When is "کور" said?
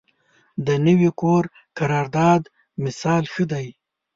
1.21-1.43